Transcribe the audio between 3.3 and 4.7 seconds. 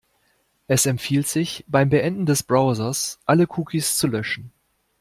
Cookies zu löschen.